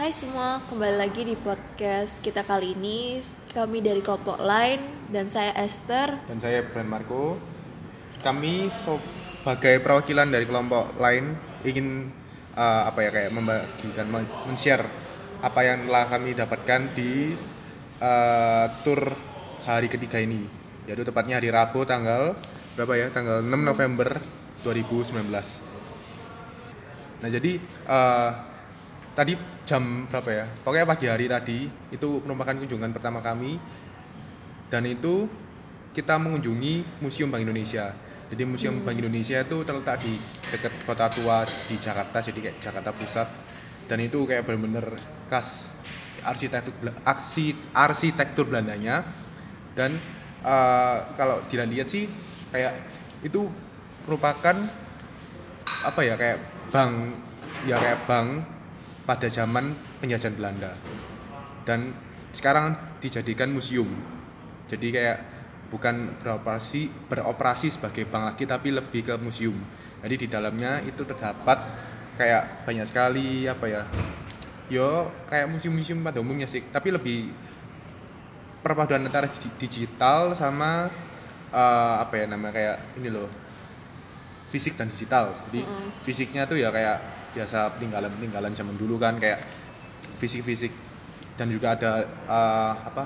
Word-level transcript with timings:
Hai 0.00 0.16
semua, 0.16 0.64
kembali 0.64 0.96
lagi 0.96 1.28
di 1.28 1.36
podcast 1.36 2.24
kita 2.24 2.40
kali 2.40 2.72
ini. 2.72 3.20
Kami 3.52 3.84
dari 3.84 4.00
kelompok 4.00 4.40
lain 4.40 4.80
dan 5.12 5.28
saya 5.28 5.52
Esther. 5.60 6.24
dan 6.24 6.40
saya 6.40 6.64
Bran 6.64 6.88
Marco. 6.88 7.36
Kami 8.16 8.72
sebagai 8.72 9.76
perwakilan 9.84 10.32
dari 10.32 10.48
kelompok 10.48 10.96
lain 10.96 11.36
ingin 11.68 12.08
eh, 12.56 12.82
apa 12.88 12.96
ya 13.04 13.12
kayak 13.12 13.28
membagikan 13.28 14.08
men- 14.08 14.32
men-share 14.48 14.88
apa 15.44 15.60
yang 15.68 15.84
telah 15.84 16.08
kami 16.08 16.32
dapatkan 16.32 16.96
di 16.96 17.36
eh, 18.00 18.66
tur 18.80 19.04
hari 19.68 19.92
ketiga 19.92 20.16
ini. 20.16 20.48
Yaitu 20.88 21.04
tepatnya 21.04 21.44
hari 21.44 21.52
Rabu 21.52 21.84
tanggal 21.84 22.32
berapa 22.72 22.96
ya? 22.96 23.12
Tanggal 23.12 23.44
6 23.44 23.52
November 23.52 24.16
2019. 24.64 25.28
Nah, 27.20 27.28
jadi 27.28 27.60
eh, 27.68 28.30
tadi 29.12 29.59
jam 29.70 30.10
berapa 30.10 30.30
ya? 30.34 30.44
Pokoknya 30.66 30.82
pagi 30.82 31.06
hari 31.06 31.30
tadi 31.30 31.70
itu 31.94 32.08
merupakan 32.26 32.58
kunjungan 32.58 32.90
pertama 32.90 33.22
kami 33.22 33.62
dan 34.66 34.82
itu 34.82 35.30
kita 35.94 36.18
mengunjungi 36.18 36.98
Museum 36.98 37.30
Bank 37.30 37.46
Indonesia. 37.46 37.94
Jadi 38.26 38.42
Museum 38.46 38.82
Bank 38.82 38.98
Indonesia 38.98 39.38
itu 39.38 39.62
terletak 39.62 40.02
di 40.02 40.18
dekat 40.50 40.74
Kota 40.86 41.06
Tua 41.10 41.42
di 41.46 41.76
Jakarta, 41.78 42.18
jadi 42.18 42.50
kayak 42.50 42.56
Jakarta 42.58 42.90
Pusat. 42.94 43.28
Dan 43.86 44.06
itu 44.06 44.22
kayak 44.22 44.46
bener-bener 44.46 44.86
khas 45.26 45.74
arsitektur 46.22 46.94
arsitektur 47.74 48.46
Belandanya. 48.46 49.06
Dan 49.74 49.98
eh, 50.46 50.96
kalau 51.14 51.42
dilihat 51.46 51.90
sih 51.90 52.10
kayak 52.50 52.74
itu 53.22 53.46
merupakan 54.06 54.54
apa 55.86 56.00
ya 56.02 56.14
kayak 56.18 56.38
bank 56.70 56.94
ya 57.66 57.76
kayak 57.78 57.98
bank 58.06 58.59
pada 59.04 59.26
zaman 59.26 59.72
penjajahan 60.00 60.36
Belanda. 60.36 60.72
Dan 61.64 61.92
sekarang 62.30 62.74
dijadikan 63.02 63.50
museum. 63.50 63.88
Jadi 64.70 64.94
kayak 64.94 65.18
bukan 65.70 66.18
beroperasi 66.18 66.90
beroperasi 67.06 67.70
sebagai 67.70 68.06
bank 68.06 68.34
lagi 68.34 68.44
tapi 68.46 68.74
lebih 68.74 69.06
ke 69.06 69.14
museum. 69.18 69.54
Jadi 70.02 70.14
di 70.14 70.26
dalamnya 70.26 70.82
itu 70.82 71.02
terdapat 71.06 71.58
kayak 72.18 72.66
banyak 72.66 72.86
sekali 72.86 73.48
apa 73.48 73.66
ya 73.66 73.82
yo 74.70 75.10
kayak 75.26 75.50
museum-museum 75.50 76.02
pada 76.02 76.22
umumnya 76.22 76.46
sih. 76.46 76.62
Tapi 76.70 76.94
lebih 76.94 77.30
perpaduan 78.62 79.02
antara 79.02 79.26
digi- 79.26 79.56
digital 79.58 80.34
sama 80.38 80.90
eh, 81.50 81.94
apa 81.98 82.14
ya 82.14 82.24
namanya 82.30 82.54
kayak 82.54 82.76
ini 83.02 83.08
loh 83.10 83.28
fisik 84.50 84.74
dan 84.78 84.90
digital. 84.90 85.34
Jadi 85.50 85.62
fisiknya 86.02 86.46
tuh 86.46 86.58
ya 86.58 86.70
kayak 86.74 87.19
biasa 87.30 87.74
peninggalan 87.74 88.10
peninggalan 88.10 88.52
zaman 88.52 88.74
dulu 88.74 88.96
kan 88.96 89.16
kayak 89.16 89.40
fisik-fisik. 90.14 90.72
Dan 91.34 91.48
juga 91.48 91.72
ada 91.72 92.04
eh, 92.04 92.72
apa? 92.84 93.02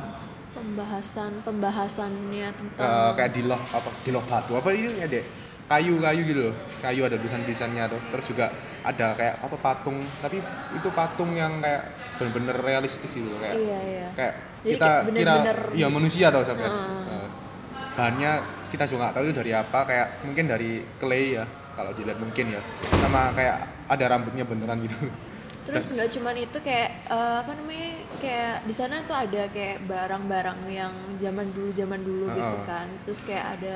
Pembahasan 0.55 1.43
pembahasannya 1.43 2.49
tentang 2.51 2.87
eh, 2.87 3.11
kayak 3.15 3.31
di 3.31 3.43
loh 3.45 3.59
apa 3.59 3.91
di 4.01 4.11
loh 4.11 4.23
batu 4.23 4.55
apa 4.55 4.69
ini 4.71 4.99
ya 4.99 5.07
dek? 5.07 5.25
Kayu 5.65 5.97
kayu 5.99 6.23
gitu 6.25 6.41
loh. 6.51 6.55
Kayu 6.79 7.01
ada 7.03 7.17
tulisan 7.17 7.41
tulisannya 7.43 7.89
tuh 7.89 8.01
terus 8.11 8.27
juga 8.29 8.47
ada 8.83 9.15
kayak 9.15 9.35
apa 9.41 9.57
patung. 9.57 9.99
Tapi 10.21 10.39
itu 10.73 10.89
patung 10.91 11.33
yang 11.33 11.59
kayak 11.59 11.83
bener-bener 12.15 12.55
realistis 12.55 13.11
gitu 13.11 13.27
loh 13.27 13.39
kayak 13.39 13.55
Iya, 13.55 13.79
iya. 13.83 14.09
kayak 14.15 14.35
Jadi 14.63 14.71
kita 14.71 14.87
kayak 14.87 15.03
kira 15.11 15.33
bener-bener- 15.35 15.73
ya 15.75 15.87
manusia 15.89 16.27
tau 16.31 16.43
sampai. 16.43 16.67
Heeh. 16.67 17.27
bahannya 17.95 18.33
kita 18.75 18.91
juga 18.91 19.07
nggak 19.07 19.15
tahu 19.15 19.25
itu 19.25 19.35
dari 19.35 19.53
apa. 19.55 19.79
Kayak 19.87 20.09
mungkin 20.23 20.45
dari 20.47 20.71
clay 20.99 21.39
ya 21.39 21.45
kalau 21.75 21.93
dilihat 21.93 22.17
mungkin 22.17 22.55
ya 22.55 22.61
sama 22.99 23.35
kayak 23.35 23.57
ada 23.87 24.05
rambutnya 24.09 24.43
beneran 24.43 24.81
gitu 24.81 24.97
Terus 25.65 25.97
nggak 25.97 26.13
cuman 26.13 26.37
itu 26.37 26.59
kayak 26.61 27.09
eh, 27.09 27.37
apa 27.41 27.57
namanya 27.57 27.91
kayak 28.21 28.69
di 28.69 28.75
sana 28.77 29.01
tuh 29.09 29.17
ada 29.17 29.49
kayak 29.49 29.89
barang-barang 29.89 30.61
yang 30.69 30.93
zaman 31.17 31.57
dulu 31.57 31.73
zaman 31.73 32.05
dulu 32.05 32.29
gitu 32.31 32.57
Heeh. 32.61 32.69
kan. 32.69 32.87
Terus 33.09 33.25
kayak 33.25 33.47
ada 33.57 33.75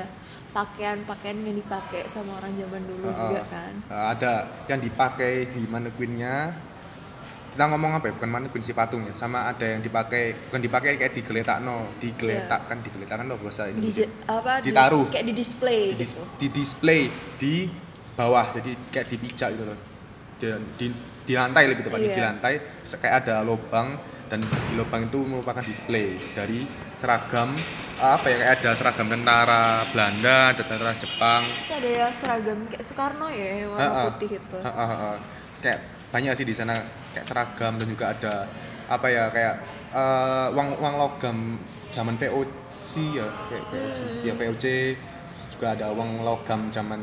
pakaian-pakaian 0.53 1.41
yang 1.41 1.57
dipakai 1.57 2.05
sama 2.05 2.37
orang 2.37 2.53
zaman 2.53 2.85
dulu 2.85 3.09
juga 3.09 3.41
Heeh. 3.41 3.49
kan. 3.49 3.73
Eh, 3.89 4.05
ada 4.05 4.31
yang 4.69 4.79
dipakai 4.79 5.49
di 5.49 5.65
mannequinnya 5.65 6.53
kita 7.49 7.65
ngomong 7.65 7.97
apa 7.97 8.05
ya 8.07 8.13
bukan 8.15 8.29
mannequin 8.29 8.61
si 8.61 8.71
patung 8.71 9.03
ya 9.03 9.13
sama 9.17 9.49
ada 9.49 9.65
yang 9.65 9.81
dipakai 9.81 10.37
bukan 10.47 10.61
dipakai 10.61 10.95
kayak 10.95 11.11
digeletak 11.11 11.57
no 11.59 11.89
digeletak 11.97 12.69
kan 12.69 12.77
digeletak 12.79 13.17
kan 13.17 13.25
lo 13.25 13.35
bahasa 13.35 13.65
Di 13.65 13.73
Indonesia 13.73 14.05
apa 14.29 14.61
di- 14.61 14.69
Ditaruh. 14.69 15.05
kayak 15.09 15.25
di 15.25 15.33
display 15.33 15.81
di, 15.91 16.05
gitu. 16.05 16.21
di 16.37 16.47
display 16.53 17.01
di 17.35 17.53
bawah 18.19 18.51
jadi 18.51 18.71
kayak 18.91 19.07
dipijak 19.07 19.55
gitu 19.55 19.63
loh 19.63 19.79
dan 20.35 20.59
di, 20.75 20.91
di 21.23 21.33
lantai 21.33 21.63
lebih 21.65 21.83
tepatnya 21.83 22.09
di 22.09 22.15
Iya. 22.15 22.27
lantai 22.29 22.53
kayak 22.91 23.15
ada 23.21 23.35
lubang 23.41 23.95
dan 24.27 24.39
di 24.39 24.73
lubang 24.75 25.03
itu 25.03 25.19
merupakan 25.21 25.59
display 25.59 26.19
dari 26.31 26.67
seragam 26.95 27.49
apa 27.97 28.25
ya 28.25 28.35
kayak 28.37 28.53
ada 28.59 28.71
seragam 28.73 29.07
tentara 29.07 29.63
Belanda 29.89 30.51
ada 30.51 30.61
tentara 30.61 30.91
Jepang 30.93 31.43
Terus 31.43 31.71
ada 31.73 31.89
yang 31.89 32.11
seragam 32.11 32.59
kayak 32.65 32.83
Soekarno 32.83 33.27
ya 33.27 33.47
warna 33.65 33.83
Heeh. 33.83 34.03
putih 34.11 34.29
itu. 34.37 34.57
Heeh, 34.57 34.87
heeh. 34.89 35.15
kayak 35.59 35.79
banyak 36.09 36.33
sih 36.33 36.43
di 36.43 36.53
sana 36.53 36.75
kayak 37.11 37.25
seragam 37.25 37.75
dan 37.75 37.87
juga 37.87 38.05
ada 38.09 38.33
apa 38.87 39.07
ya 39.07 39.27
kayak 39.27 39.55
eh, 39.91 40.47
uang 40.49 40.69
uang 40.77 40.95
logam 40.97 41.37
zaman 41.89 42.15
VOC 42.15 42.89
ya 43.13 43.27
V- 43.45 43.65
VOC 43.65 43.97
ya 44.23 44.33
VOC 44.33 44.65
juga 45.51 45.67
ada 45.73 45.91
uang 45.91 46.23
logam 46.23 46.69
zaman 46.69 47.01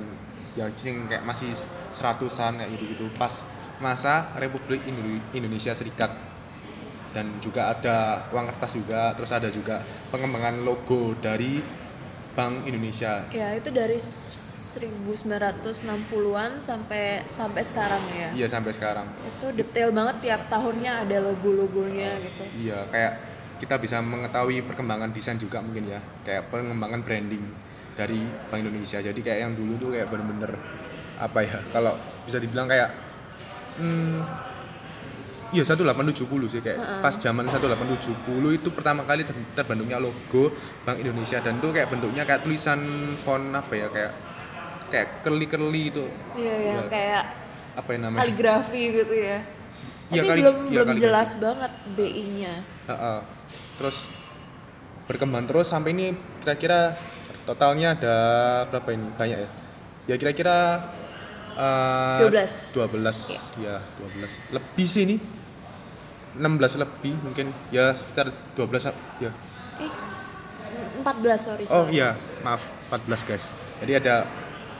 ya 0.57 0.65
cing 0.73 1.05
kayak 1.07 1.23
masih 1.23 1.53
seratusan 1.93 2.57
kayak 2.57 2.71
gitu 2.75 2.85
gitu 2.97 3.05
pas 3.15 3.45
masa 3.77 4.33
Republik 4.41 4.81
Indo- 4.89 5.21
Indonesia 5.33 5.73
Serikat. 5.77 6.11
Dan 7.13 7.37
juga 7.41 7.69
ada 7.73 8.29
uang 8.29 8.45
kertas 8.53 8.77
juga 8.77 9.17
terus 9.17 9.33
ada 9.33 9.49
juga 9.49 9.81
pengembangan 10.13 10.61
logo 10.61 11.17
dari 11.17 11.65
Bank 12.37 12.69
Indonesia. 12.69 13.25
Ya 13.33 13.57
itu 13.57 13.73
dari 13.73 13.97
1960-an 13.97 16.61
sampai 16.61 17.25
sampai 17.25 17.65
sekarang 17.65 18.05
ya. 18.13 18.29
iya 18.37 18.45
sampai 18.45 18.77
sekarang. 18.77 19.09
Itu 19.25 19.49
detail 19.57 19.97
banget 19.97 20.29
tiap 20.29 20.45
tahunnya 20.53 21.09
ada 21.09 21.17
logo-logonya 21.25 22.21
gitu. 22.21 22.69
Iya, 22.69 22.85
kayak 22.93 23.13
kita 23.57 23.81
bisa 23.81 24.05
mengetahui 24.05 24.61
perkembangan 24.69 25.09
desain 25.17 25.41
juga 25.41 25.65
mungkin 25.65 25.89
ya, 25.89 25.97
kayak 26.29 26.53
pengembangan 26.53 27.01
branding 27.01 27.41
dari 27.97 28.21
Bank 28.47 28.61
Indonesia. 28.61 29.01
Jadi 29.01 29.19
kayak 29.19 29.39
yang 29.41 29.53
dulu 29.53 29.73
tuh 29.77 29.89
kayak 29.91 30.07
bener-bener 30.07 30.53
apa 31.17 31.39
ya, 31.41 31.59
kalau 31.71 31.97
bisa 32.23 32.37
dibilang 32.37 32.65
kayak 32.67 32.93
hmm, 33.79 34.21
iya 35.49 35.65
1870 35.65 36.13
sih 36.47 36.61
kayak 36.61 36.77
pas 37.01 37.15
zaman 37.15 37.49
1870 37.49 38.13
itu 38.53 38.69
pertama 38.69 39.01
kali 39.03 39.23
ter- 39.23 39.33
terbentuknya 39.55 39.97
logo 39.97 40.53
Bank 40.83 40.99
Indonesia 40.99 41.41
dan 41.41 41.57
tuh 41.57 41.73
kayak 41.73 41.89
bentuknya 41.89 42.23
kayak 42.23 42.43
tulisan 42.43 42.81
font 43.15 43.49
apa 43.51 43.73
ya 43.73 43.89
kayak 43.89 44.13
kayak 44.87 45.09
kerli-kerli 45.21 45.83
itu 45.89 46.05
Iya 46.37 46.55
yang 46.69 46.85
Ya. 46.85 46.91
kayak 46.91 47.25
apa 47.75 47.89
yang 47.91 48.03
namanya 48.05 48.21
kaligrafi 48.23 48.83
gitu 48.95 49.15
ya. 49.15 49.39
Iya, 50.07 50.21
Tapi 50.21 50.29
kali- 50.29 50.41
belum 50.41 50.57
iya, 50.57 50.71
belum 50.71 50.87
kaligrafi. 50.87 51.03
jelas 51.03 51.31
banget 51.37 51.73
BI-nya. 51.93 52.55
Heeh. 52.87 53.19
Terus 53.77 53.97
berkembang 55.05 55.45
terus 55.45 55.67
sampai 55.67 55.91
ini 55.91 56.07
kira-kira 56.41 56.95
totalnya 57.47 57.95
ada 57.95 58.17
berapa 58.69 58.91
ini? 58.93 59.09
Banyak 59.15 59.39
ya? 59.39 59.51
Ya 60.11 60.15
kira-kira 60.19 60.83
eh, 61.55 62.27
12. 62.27 62.77
12 62.77 63.63
ya, 63.63 63.79
12. 64.03 64.55
Lebih 64.59 64.87
sih 64.87 65.03
ini. 65.07 65.17
16 66.37 66.83
lebih 66.83 67.15
mungkin. 67.23 67.55
Ya 67.71 67.95
sekitar 67.97 68.35
12 68.59 68.93
ya. 69.23 69.31
Eh 69.81 69.93
14 71.01 71.39
sorry. 71.39 71.65
Oh 71.71 71.87
sorry. 71.87 72.03
iya, 72.03 72.19
maaf 72.43 72.69
14 72.91 73.31
guys. 73.31 73.55
Jadi 73.81 73.93
ada 74.03 74.27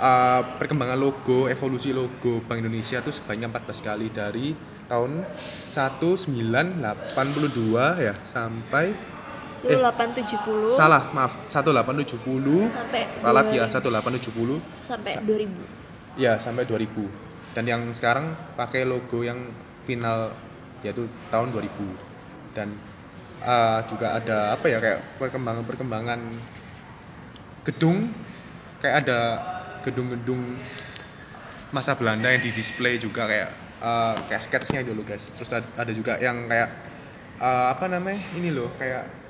eh, 0.03 0.43
perkembangan 0.59 0.99
logo, 0.99 1.47
evolusi 1.47 1.95
logo 1.95 2.43
Bank 2.45 2.61
Indonesia 2.61 2.99
tuh 3.01 3.15
sebanyak 3.15 3.49
14 3.49 3.87
kali 3.87 4.11
dari 4.11 4.49
tahun 4.87 5.27
1982 5.75 6.79
ya 7.99 8.15
sampai 8.23 9.16
Dulu 9.67 9.81
870 9.83 10.79
Salah, 10.79 11.03
maaf. 11.11 11.33
1870. 11.51 12.71
sampai 12.71 13.03
Ralat 13.19 13.47
ya 13.51 13.67
2000 13.67 13.91
1870. 14.23 14.63
sampai 14.79 15.13
2000. 15.27 15.51
Ya, 16.17 16.39
sampai 16.39 16.63
2000. 16.65 17.07
Dan 17.53 17.65
yang 17.67 17.83
sekarang 17.91 18.37
pakai 18.55 18.87
logo 18.87 19.25
yang 19.27 19.51
final 19.85 20.33
yaitu 20.85 21.09
tahun 21.29 21.51
2000. 21.51 21.71
Dan 22.55 22.73
eh, 23.43 23.81
juga 23.91 24.17
ada 24.17 24.55
apa 24.55 24.67
ya 24.71 24.79
kayak 24.81 25.21
perkembangan-perkembangan 25.21 26.21
gedung 27.67 28.13
kayak 28.79 29.03
ada 29.07 29.19
gedung-gedung 29.83 30.39
masa 31.75 31.99
Belanda 31.99 32.31
yang 32.31 32.39
di 32.43 32.55
display 32.55 32.97
juga 32.97 33.27
kayak 33.27 33.51
eh, 33.83 34.15
kayak 34.31 34.43
sketsnya 34.43 34.81
dulu 34.87 35.03
guys. 35.03 35.35
Terus 35.35 35.51
ada, 35.53 35.93
juga 35.93 36.17
yang 36.23 36.47
kayak 36.49 36.69
eh, 37.41 37.67
apa 37.73 37.85
namanya 37.91 38.21
ini 38.37 38.53
loh 38.53 38.73
kayak 38.77 39.05
ka- 39.05 39.26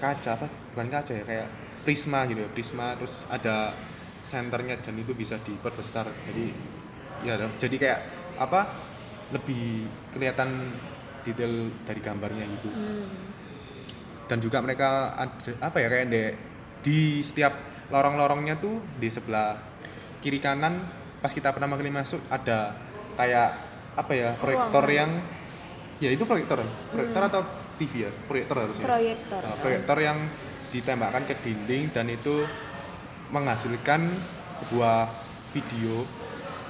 kaca 0.00 0.30
apa? 0.38 0.46
Bukan 0.72 0.88
kaca 0.88 1.12
ya 1.12 1.24
kayak 1.26 1.48
prisma 1.82 2.24
gitu 2.30 2.46
ya 2.46 2.50
prisma 2.50 2.94
terus 2.94 3.26
ada 3.26 3.74
senternya 4.22 4.78
dan 4.78 4.94
itu 4.96 5.12
bisa 5.12 5.36
diperbesar. 5.42 6.06
Jadi 6.30 6.46
ya 7.26 7.36
jadi 7.58 7.76
kayak 7.76 8.00
apa? 8.38 8.70
Lebih 9.34 9.86
kelihatan 10.14 10.70
detail 11.22 11.70
dari 11.86 12.00
gambarnya 12.02 12.44
gitu. 12.58 12.70
Hmm. 12.70 13.30
dan 14.30 14.40
juga 14.40 14.64
mereka 14.64 15.12
ada 15.12 15.52
apa 15.60 15.76
ya 15.76 15.92
kayak 15.92 16.06
di, 16.08 16.22
di 16.80 16.98
setiap 17.20 17.52
lorong-lorongnya 17.92 18.56
tuh 18.56 18.80
di 18.96 19.12
sebelah 19.12 19.60
kiri 20.24 20.40
kanan 20.40 20.88
pas 21.20 21.28
kita 21.36 21.52
pertama 21.52 21.76
kali 21.76 21.92
masuk 21.92 22.22
ada 22.32 22.72
kayak 23.18 23.52
apa 23.92 24.12
ya 24.16 24.32
proyektor 24.40 24.88
yang 24.88 25.10
ya 26.00 26.10
itu 26.10 26.24
proyektor. 26.26 26.64
Proyektor 26.90 27.22
atau 27.28 27.42
TV 27.74 28.04
ya 28.04 28.10
proyektor 28.24 28.56
harusnya 28.58 28.84
Proyektor. 28.84 29.40
Nah, 29.40 29.56
proyektor 29.56 29.98
yang 29.98 30.18
ditembakkan 30.68 31.22
ke 31.24 31.34
dinding 31.38 31.90
dan 31.90 32.08
itu 32.08 32.44
menghasilkan 33.28 34.08
sebuah 34.46 35.08
video 35.48 36.04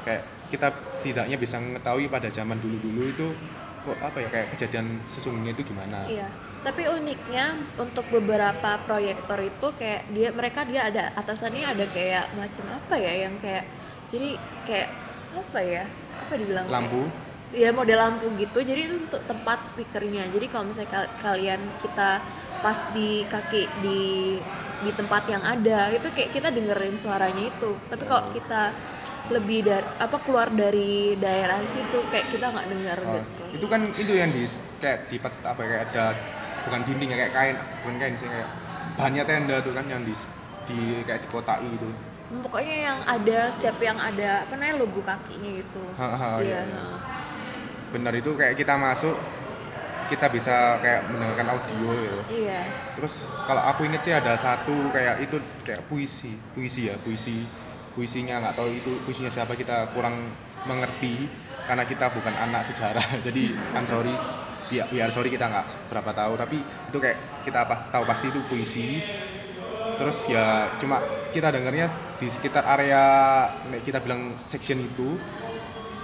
kayak 0.03 0.23
kita 0.49 0.69
setidaknya 0.91 1.37
bisa 1.37 1.57
mengetahui 1.57 2.07
pada 2.07 2.29
zaman 2.29 2.59
dulu-dulu 2.59 3.03
itu 3.05 3.29
kok 3.83 3.99
apa 3.99 4.19
ya 4.21 4.29
kayak 4.29 4.49
kejadian 4.55 5.03
sesungguhnya 5.07 5.53
itu 5.53 5.63
gimana 5.65 6.07
Iya. 6.07 6.31
Tapi 6.63 6.87
uniknya 6.87 7.59
untuk 7.75 8.07
beberapa 8.07 8.79
proyektor 8.87 9.35
itu 9.41 9.67
kayak 9.75 10.07
dia 10.15 10.31
mereka 10.31 10.63
dia 10.63 10.87
ada 10.87 11.11
atasannya 11.13 11.67
ada 11.67 11.83
kayak 11.91 12.31
macam 12.39 12.71
apa 12.71 12.95
ya 12.95 13.27
yang 13.27 13.35
kayak 13.43 13.67
jadi 14.07 14.39
kayak 14.63 14.91
apa 15.35 15.59
ya? 15.59 15.83
Apa 16.23 16.33
dibilang? 16.39 16.63
kayak- 16.63 16.77
lampu 16.79 17.03
ya 17.53 17.71
model 17.71 17.99
lampu 18.01 18.27
gitu. 18.41 18.59
Jadi 18.65 18.81
itu 18.89 18.95
untuk 19.09 19.23
tempat 19.29 19.65
speakernya. 19.65 20.29
Jadi 20.33 20.47
kalau 20.49 20.69
misalnya 20.69 20.91
kal- 20.91 21.13
kalian 21.21 21.61
kita 21.85 22.11
pas 22.65 22.79
di 22.97 23.25
kaki 23.29 23.63
di 23.85 24.03
di 24.83 24.91
tempat 24.99 25.23
yang 25.31 25.43
ada 25.47 25.95
itu 25.95 26.09
kayak 26.11 26.31
kita 26.35 26.49
dengerin 26.51 26.97
suaranya 26.99 27.45
itu. 27.49 27.71
Tapi 27.89 28.03
kalau 28.09 28.33
kita 28.35 28.73
lebih 29.31 29.63
dari 29.65 29.87
apa 30.03 30.17
keluar 30.27 30.51
dari 30.51 31.15
daerah 31.17 31.63
situ 31.65 32.03
kayak 32.11 32.27
kita 32.35 32.51
nggak 32.51 32.67
dengar 32.69 32.99
Oh, 33.07 33.15
gitu. 33.17 33.43
Itu 33.63 33.67
kan 33.71 33.81
itu 33.95 34.13
yang 34.19 34.31
di 34.35 34.43
kayak 34.83 35.07
di 35.07 35.17
apa 35.23 35.61
ya, 35.63 35.69
kayak 35.71 35.83
ada 35.95 36.05
bukan 36.67 36.81
dinding 36.87 37.11
ya 37.15 37.17
kayak 37.27 37.33
kain 37.35 37.57
bukan 37.83 37.97
kain 38.03 38.15
sih 38.19 38.27
kayak 38.27 38.49
bahannya 38.99 39.23
tenda 39.25 39.57
tuh 39.63 39.73
kan 39.75 39.85
yang 39.87 40.03
di 40.03 40.15
di 40.67 40.79
kayak 41.07 41.27
dikotai 41.27 41.67
itu 41.67 41.89
pokoknya 42.33 42.77
yang 42.89 42.99
ada 43.05 43.53
setiap 43.53 43.77
yang 43.85 43.99
ada 44.01 44.49
apa 44.49 44.57
namanya 44.57 44.81
logo 44.81 45.05
kakinya 45.05 45.51
gitu. 45.53 45.85
Ha, 46.01 46.09
ha, 46.17 46.29
iya 46.41 46.65
iya, 46.65 46.65
iya. 46.65 46.85
Benar 47.93 48.17
itu 48.17 48.33
kayak 48.35 48.57
kita 48.57 48.75
masuk 48.75 49.15
kita 50.13 50.29
bisa 50.29 50.77
kayak 50.85 51.09
mendengarkan 51.09 51.57
audio 51.57 51.89
ya. 51.97 52.17
Iya. 52.29 52.61
Terus 52.93 53.29
kalau 53.49 53.65
aku 53.65 53.89
inget 53.89 54.05
sih 54.05 54.13
ada 54.13 54.37
satu 54.37 54.93
kayak 54.93 55.25
itu 55.25 55.41
kayak 55.65 55.89
puisi 55.89 56.37
puisi 56.53 56.93
ya 56.93 56.97
puisi 57.01 57.49
puisinya 57.97 58.41
nggak 58.41 58.57
tahu 58.57 58.69
itu 58.73 58.93
puisinya 59.05 59.33
siapa 59.33 59.57
kita 59.57 59.93
kurang 59.97 60.33
mengerti 60.69 61.29
karena 61.65 61.85
kita 61.89 62.13
bukan 62.13 62.33
anak 62.33 62.65
sejarah 62.65 63.05
jadi 63.27 63.53
I'm 63.73 63.89
sorry 63.89 64.13
ya 64.73 64.89
biar 64.89 65.13
sorry 65.13 65.29
kita 65.29 65.49
nggak 65.49 65.93
berapa 65.93 66.11
tahu 66.17 66.33
tapi 66.41 66.59
itu 66.61 66.99
kayak 67.01 67.45
kita 67.45 67.65
apa 67.65 67.89
tahu 67.89 68.05
pasti 68.05 68.29
itu 68.29 68.41
puisi. 68.49 69.01
Terus 69.93 70.25
ya 70.29 70.73
cuma 70.81 71.01
kita 71.33 71.53
dengarnya 71.53 71.89
di 72.21 72.29
sekitar 72.29 72.65
area 72.69 73.05
kayak 73.71 73.85
kita 73.85 73.99
bilang 74.05 74.37
section 74.41 74.81
itu 74.81 75.17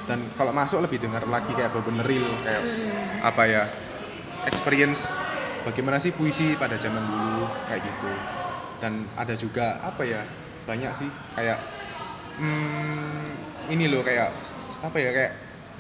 dan 0.09 0.25
kalau 0.35 0.57
masuk 0.57 0.81
lebih 0.81 1.05
dengar 1.05 1.23
lagi 1.29 1.53
kayak 1.53 1.69
bener-bener 1.77 2.07
real 2.09 2.33
kayak 2.41 2.65
apa 3.21 3.43
ya 3.45 3.63
experience. 4.49 5.13
Bagaimana 5.59 6.01
sih 6.01 6.17
puisi 6.17 6.57
pada 6.57 6.81
zaman 6.81 7.05
dulu 7.05 7.45
kayak 7.69 7.85
gitu. 7.85 8.13
Dan 8.81 9.05
ada 9.21 9.37
juga 9.37 9.77
apa 9.85 10.01
ya 10.07 10.25
banyak 10.65 10.93
sih 10.97 11.11
kayak 11.37 11.61
hmm, 12.41 13.69
ini 13.69 13.85
loh 13.93 14.01
kayak 14.01 14.33
apa 14.81 14.97
ya 14.97 15.11
kayak 15.13 15.33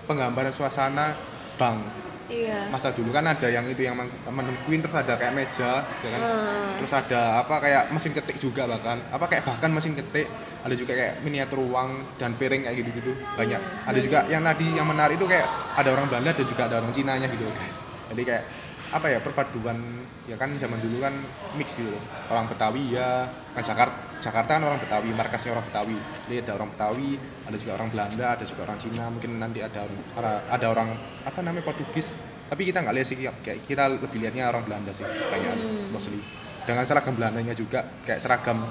penggambaran 0.05 0.53
suasana 0.53 1.17
bank 1.57 2.08
iya. 2.29 2.69
Masa 2.69 2.93
dulu 2.93 3.11
kan 3.11 3.25
ada 3.25 3.49
yang 3.49 3.65
itu 3.69 3.83
yang 3.85 3.97
men- 3.97 4.13
menungguin 4.29 4.81
terus 4.85 4.97
ada 4.97 5.17
kayak 5.17 5.35
meja 5.35 5.83
ya 5.83 6.09
kan? 6.13 6.21
Hmm. 6.21 6.77
terus 6.79 6.93
ada 6.95 7.43
apa 7.43 7.55
kayak 7.59 7.83
mesin 7.91 8.13
ketik 8.15 8.39
juga 8.39 8.69
bahkan. 8.69 9.01
Apa 9.11 9.25
kayak 9.27 9.43
bahkan 9.49 9.73
mesin 9.73 9.97
ketik 9.99 10.29
ada 10.63 10.75
juga 10.75 10.93
kayak 10.93 11.25
miniatur 11.25 11.65
uang 11.65 12.19
dan 12.21 12.37
piring 12.37 12.69
kayak 12.69 12.77
gitu 12.85 12.91
gitu 13.01 13.13
banyak. 13.35 13.61
Iya, 13.61 13.89
ada 13.89 13.99
juga 13.99 14.19
yang 14.29 14.43
tadi 14.45 14.67
yang 14.77 14.87
menarik 14.87 15.17
itu 15.17 15.27
kayak 15.27 15.47
ada 15.75 15.89
orang 15.91 16.07
Belanda 16.07 16.31
dan 16.37 16.47
juga 16.47 16.63
ada 16.69 16.77
orang 16.85 16.93
Cina 16.93 17.17
nya 17.17 17.27
gitu 17.31 17.49
guys. 17.51 17.83
Jadi 18.09 18.23
kayak 18.25 18.45
apa 18.89 19.07
ya 19.13 19.21
perpaduan 19.21 19.77
ya 20.25 20.37
kan 20.41 20.57
zaman 20.57 20.81
dulu 20.81 21.05
kan 21.05 21.13
mix 21.61 21.77
gitu 21.77 21.93
loh. 21.93 22.03
orang 22.33 22.49
Betawi 22.49 22.97
ya 22.97 23.29
kan 23.53 23.61
Jakarta 23.61 23.97
Jakarta 24.19 24.51
kan 24.57 24.63
orang 24.65 24.81
Betawi 24.81 25.13
markasnya 25.15 25.55
orang 25.55 25.67
Betawi. 25.69 25.99
Jadi 26.27 26.35
ada 26.43 26.53
orang 26.57 26.69
Betawi 26.73 27.11
ada 27.47 27.57
juga 27.57 27.73
orang 27.77 27.89
Belanda 27.93 28.27
ada 28.35 28.45
juga 28.45 28.61
orang 28.65 28.79
Cina 28.81 29.05
mungkin 29.13 29.31
nanti 29.39 29.61
ada 29.63 29.87
orang 30.17 30.37
ada- 30.49 30.71
orang 30.73 30.89
apa 31.23 31.39
namanya 31.45 31.65
Portugis. 31.69 32.17
Tapi 32.49 32.65
kita 32.65 32.81
nggak 32.81 32.95
lihat 32.97 33.07
sih 33.07 33.17
kayak 33.21 33.69
kita 33.69 33.85
lebih 34.01 34.19
lihatnya 34.25 34.49
orang 34.49 34.65
Belanda 34.65 34.91
sih 34.97 35.05
banyak 35.05 35.55
mostly. 35.93 36.19
Dengan 36.65 36.85
seragam 36.85 37.13
Belandanya 37.17 37.53
juga 37.53 37.85
kayak 38.09 38.21
seragam 38.21 38.65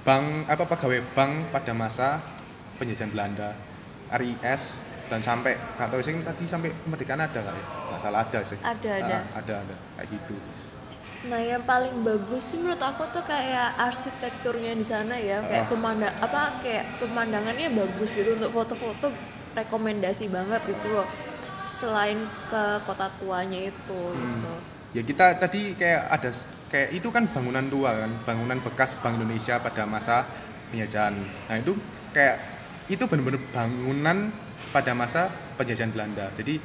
bank 0.00 0.48
apa 0.48 0.64
pegawai 0.64 1.00
bank 1.12 1.32
pada 1.52 1.72
masa 1.76 2.20
penjajahan 2.80 3.12
Belanda 3.12 3.52
RIS 4.10 4.80
dan 5.10 5.20
sampai 5.20 5.58
nggak 5.74 5.88
tahu 5.90 6.00
sih 6.00 6.14
tadi 6.22 6.44
sampai 6.46 6.70
kemerdekaan 6.86 7.20
ada 7.20 7.34
nggak 7.34 7.54
ya? 7.54 7.64
Nggak 7.90 8.00
salah 8.00 8.20
ada 8.22 8.40
sih. 8.46 8.58
Ada, 8.62 8.90
ada. 9.02 9.16
Ah, 9.18 9.22
ada. 9.42 9.54
ada 9.66 9.74
kayak 9.98 10.06
gitu. 10.14 10.36
Nah 11.26 11.40
yang 11.42 11.64
paling 11.66 12.00
bagus 12.00 12.54
sih 12.54 12.58
menurut 12.62 12.78
aku 12.78 13.04
tuh 13.10 13.24
kayak 13.26 13.74
arsitekturnya 13.76 14.72
di 14.72 14.86
sana 14.86 15.18
ya. 15.18 15.42
Kayak 15.42 15.66
Ah. 15.66 15.70
pemandang 15.74 16.14
apa 16.22 16.62
kayak 16.62 16.84
pemandangannya 17.02 17.68
bagus 17.74 18.14
gitu 18.14 18.38
untuk 18.38 18.54
foto-foto 18.54 19.10
rekomendasi 19.52 20.30
banget 20.30 20.62
gitu 20.64 20.94
loh. 20.94 21.08
Selain 21.66 22.16
ke 22.46 22.62
kota 22.86 23.10
tuanya 23.18 23.66
itu 23.66 24.02
gitu. 24.14 24.52
ya 24.90 25.02
kita 25.06 25.38
tadi 25.38 25.78
kayak 25.78 26.02
ada 26.10 26.30
kayak 26.66 26.90
itu 26.90 27.08
kan 27.14 27.30
bangunan 27.30 27.62
tua 27.70 27.94
kan 27.94 28.10
bangunan 28.26 28.58
bekas 28.58 28.98
Bank 28.98 29.22
Indonesia 29.22 29.58
pada 29.58 29.86
masa 29.86 30.26
penjajahan. 30.70 31.14
Nah 31.46 31.56
itu 31.58 31.74
kayak 32.10 32.36
itu 32.90 33.02
benar-benar 33.06 33.38
bangunan 33.54 34.34
pada 34.70 34.94
masa 34.94 35.30
penjajahan 35.58 35.90
Belanda. 35.90 36.30
Jadi 36.34 36.58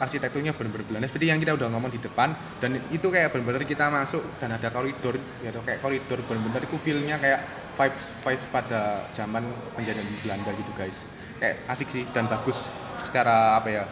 arsitekturnya 0.00 0.56
benar-benar 0.56 0.88
Belanda. 0.88 1.06
Seperti 1.06 1.28
yang 1.28 1.38
kita 1.38 1.52
udah 1.54 1.68
ngomong 1.68 1.92
di 1.92 2.00
depan 2.00 2.32
dan 2.58 2.80
itu 2.88 3.06
kayak 3.12 3.36
benar-benar 3.36 3.68
kita 3.68 3.92
masuk 3.92 4.24
dan 4.40 4.56
ada 4.56 4.72
koridor 4.72 5.20
ya 5.44 5.52
kayak 5.52 5.84
koridor 5.84 6.18
benar-benar 6.24 6.64
itu 6.64 6.76
feel-nya 6.80 7.20
kayak 7.20 7.44
vibes 7.76 8.04
vibes 8.24 8.46
pada 8.48 9.04
zaman 9.12 9.44
penjajahan 9.76 10.08
Belanda 10.24 10.50
gitu 10.56 10.72
guys. 10.72 11.04
Kayak 11.36 11.56
asik 11.68 11.88
sih 11.92 12.04
dan 12.10 12.26
bagus 12.32 12.72
secara 12.96 13.60
apa 13.60 13.68
ya 13.68 13.84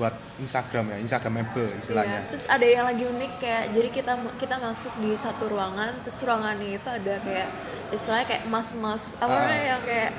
buat 0.00 0.14
Instagram 0.42 0.90
ya 0.90 0.96
Instagramable 0.98 1.70
istilahnya. 1.78 2.26
Iya. 2.26 2.30
Terus 2.34 2.46
ada 2.50 2.66
yang 2.66 2.84
lagi 2.90 3.04
unik 3.06 3.32
kayak 3.38 3.64
jadi 3.70 3.88
kita 3.94 4.12
kita 4.42 4.56
masuk 4.58 4.92
di 4.98 5.14
satu 5.14 5.46
ruangan 5.46 6.02
terus 6.02 6.18
ruangannya 6.26 6.82
itu 6.82 6.88
ada 6.90 7.14
kayak 7.22 7.48
istilahnya 7.94 8.26
kayak 8.26 8.44
mas-mas 8.50 9.14
apa 9.20 9.30
namanya 9.30 9.64
yang 9.76 9.82
kayak 9.84 10.10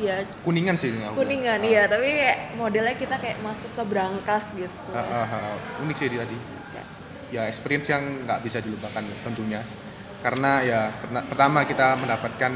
ya 0.00 0.22
kuningan 0.42 0.74
sih 0.74 0.90
aku. 0.98 1.22
kuningan 1.22 1.62
Ah. 1.62 1.66
iya 1.66 1.82
tapi 1.86 2.08
kayak 2.10 2.38
modelnya 2.58 2.94
kita 2.98 3.16
kayak 3.18 3.38
masuk 3.46 3.70
ke 3.78 3.82
brankas 3.86 4.58
gitu. 4.58 4.90
Ah, 4.90 5.00
ah, 5.00 5.26
ah. 5.54 5.82
unik 5.86 5.96
sih 5.96 6.10
tadi 6.10 6.38
Kayak, 6.74 6.86
ya 7.30 7.42
experience 7.46 7.88
yang 7.90 8.02
nggak 8.26 8.40
bisa 8.42 8.58
dilupakan 8.58 9.04
tentunya 9.22 9.62
karena 10.24 10.52
ya 10.64 10.80
pertama 11.28 11.68
kita 11.68 12.00
mendapatkan 12.00 12.52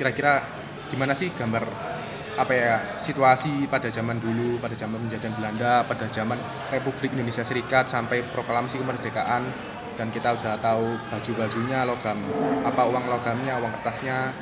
kira-kira 0.00 0.40
gimana 0.88 1.12
sih 1.12 1.28
gambar 1.36 1.92
apa 2.32 2.52
ya 2.56 2.80
situasi 2.96 3.68
pada 3.68 3.92
zaman 3.92 4.16
dulu 4.16 4.56
pada 4.56 4.72
zaman 4.72 5.04
penjajahan 5.04 5.36
Belanda 5.36 5.84
pada 5.84 6.08
zaman 6.08 6.40
Republik 6.72 7.12
Indonesia 7.12 7.44
Serikat 7.44 7.92
sampai 7.92 8.24
proklamasi 8.32 8.80
kemerdekaan 8.80 9.44
dan 10.00 10.08
kita 10.08 10.32
udah 10.40 10.56
tahu 10.56 10.96
baju-bajunya 11.12 11.84
logam 11.84 12.16
apa 12.64 12.82
uang 12.88 13.04
logamnya 13.12 13.60
uang 13.60 13.72
kertasnya 13.76 14.32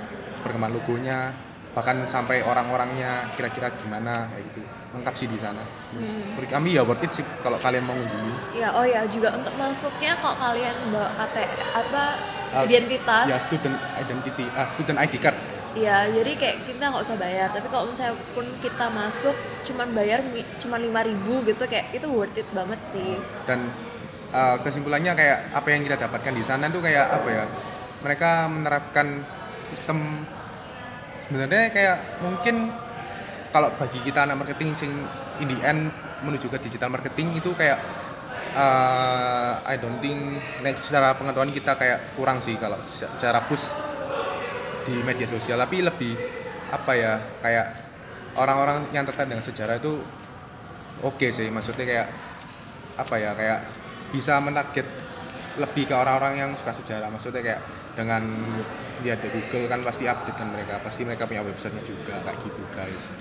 perkembangan 0.46 0.74
logonya 0.78 1.18
bahkan 1.70 2.02
sampai 2.02 2.42
orang-orangnya 2.42 3.30
kira-kira 3.32 3.70
gimana 3.76 4.26
kayak 4.28 4.42
gitu 4.48 4.60
lengkap 4.90 5.14
sih 5.14 5.26
di 5.26 5.38
sana 5.38 5.62
menurut 5.92 6.50
kami 6.50 6.74
ya 6.74 6.82
worth 6.82 6.98
it 7.00 7.12
sih 7.12 7.24
kalau 7.40 7.56
kalian 7.56 7.82
mau 7.82 7.94
mengunjungi 7.94 8.32
Ya, 8.52 8.68
oh 8.72 8.82
ya 8.82 9.06
juga 9.06 9.30
untuk 9.32 9.54
masuknya 9.54 10.12
kok 10.16 10.34
kalian 10.36 10.74
bawa 10.90 11.08
KT 11.16 11.36
apa 11.72 12.04
Uh, 12.50 12.66
identitas. 12.66 13.30
ya 13.30 13.38
student 13.38 13.78
identity 13.94 14.42
ah 14.50 14.66
student 14.66 14.98
ID 14.98 15.22
card 15.22 15.38
Iya, 15.70 16.10
jadi 16.10 16.34
kayak 16.34 16.56
kita 16.66 16.82
nggak 16.82 16.98
usah 16.98 17.14
bayar. 17.14 17.46
Tapi 17.46 17.70
kalau 17.70 17.86
misalnya 17.86 18.18
pun 18.34 18.42
kita 18.58 18.90
masuk 18.90 19.30
cuman 19.62 19.94
bayar 19.94 20.18
mi- 20.26 20.42
cuman 20.58 20.82
5000 20.82 21.46
gitu 21.46 21.62
kayak 21.64 21.94
itu 21.94 22.10
worth 22.10 22.34
it 22.34 22.50
banget 22.50 22.82
sih. 22.82 23.14
dan 23.46 23.70
uh, 24.34 24.58
kesimpulannya 24.58 25.14
kayak 25.14 25.54
apa 25.54 25.68
yang 25.70 25.86
kita 25.86 25.94
dapatkan 26.00 26.34
di 26.34 26.42
sana 26.42 26.66
tuh 26.66 26.82
kayak 26.82 27.06
apa 27.12 27.28
ya 27.30 27.44
mereka 28.02 28.50
menerapkan 28.50 29.22
sistem 29.62 30.26
sebenarnya 31.30 31.70
kayak 31.70 31.96
mungkin 32.26 32.74
kalau 33.54 33.70
bagi 33.78 34.02
kita 34.02 34.26
anak 34.26 34.42
marketing 34.42 34.74
sing 34.74 34.90
in 35.38 35.46
the 35.46 35.58
end 35.62 35.94
menuju 36.26 36.50
ke 36.50 36.58
digital 36.58 36.90
marketing 36.90 37.38
itu 37.38 37.54
kayak 37.54 37.78
uh, 38.58 39.62
I 39.62 39.78
don't 39.78 40.02
think 40.02 40.42
secara 40.82 41.14
pengetahuan 41.14 41.54
kita 41.54 41.78
kayak 41.78 42.18
kurang 42.18 42.42
sih 42.42 42.58
kalau 42.58 42.82
secara 42.82 43.46
push 43.46 43.70
di 44.82 44.98
media 45.06 45.30
sosial. 45.30 45.58
Tapi 45.62 45.86
lebih 45.86 46.18
apa 46.70 46.92
ya 46.98 47.22
kayak 47.42 47.66
orang-orang 48.38 48.90
yang 48.90 49.06
tertarik 49.06 49.30
dengan 49.30 49.46
sejarah 49.46 49.78
itu 49.78 50.02
oke 51.06 51.26
sih. 51.30 51.46
Maksudnya 51.46 51.86
kayak 51.86 52.08
apa 52.98 53.14
ya 53.16 53.30
kayak 53.38 53.58
bisa 54.10 54.42
menarget 54.42 54.86
lebih 55.58 55.86
ke 55.86 55.94
orang-orang 55.94 56.42
yang 56.42 56.50
suka 56.58 56.74
sejarah. 56.74 57.06
Maksudnya 57.06 57.42
kayak 57.42 57.62
dengan 57.94 58.22
lihat 59.00 59.24
di 59.24 59.28
Google 59.32 59.64
kan 59.66 59.80
pasti 59.80 60.04
update 60.06 60.36
kan 60.36 60.48
mereka. 60.52 60.80
Pasti 60.84 61.02
mereka 61.08 61.24
punya 61.24 61.42
websitenya 61.44 61.84
juga 61.84 62.20
kayak 62.22 62.38
gitu 62.44 62.62
guys. 62.72 63.16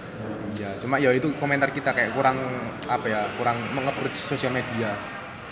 Ya 0.59 0.75
cuma 0.81 0.99
ya 0.99 1.13
itu 1.15 1.31
komentar 1.39 1.71
kita 1.71 1.95
kayak 1.95 2.13
kurang 2.13 2.37
apa 2.85 3.05
ya 3.07 3.21
kurang 3.39 3.57
mengapproach 3.71 4.17
sosial 4.17 4.51
media 4.51 4.93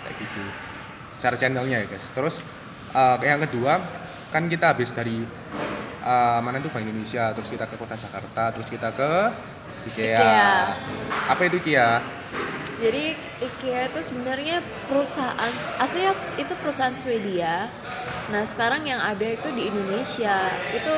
kayak 0.03 0.15
gitu. 0.19 0.43
Secara 1.15 1.35
channelnya 1.39 1.83
ya 1.83 1.87
guys. 1.87 2.11
Terus 2.11 2.43
eh, 2.91 3.17
yang 3.23 3.41
kedua 3.47 3.79
kan 4.29 4.45
kita 4.51 4.75
habis 4.75 4.91
dari 4.91 5.23
eh, 6.03 6.39
mana 6.43 6.59
tuh 6.59 6.71
Bank 6.71 6.83
Indonesia 6.83 7.31
terus 7.31 7.47
kita 7.47 7.65
ke 7.65 7.75
kota 7.79 7.95
Jakarta 7.95 8.51
terus 8.51 8.67
kita 8.67 8.91
ke 8.91 9.11
IKEA, 9.87 10.19
IKEA. 10.19 10.55
apa 11.31 11.41
itu 11.47 11.63
IKEA 11.63 12.16
Jadi 12.77 13.17
IKEA 13.41 13.89
itu 13.89 13.99
sebenarnya 14.03 14.61
perusahaan 14.85 15.49
aslinya 15.81 16.13
itu 16.37 16.53
perusahaan 16.55 16.93
Swedia. 16.93 17.73
Nah 18.29 18.45
sekarang 18.45 18.85
yang 18.85 19.01
ada 19.01 19.25
itu 19.25 19.49
di 19.49 19.65
Indonesia 19.65 20.37
itu 20.69 20.93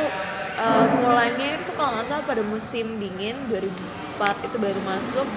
eh, 0.60 0.86
mulainya 1.00 1.64
itu 1.64 1.72
kalau 1.74 1.96
nggak 1.96 2.04
salah 2.06 2.26
pada 2.28 2.44
musim 2.44 3.00
dingin 3.00 3.48
2004 3.48 4.44
itu 4.44 4.58
baru 4.60 4.82
masuk 4.84 5.28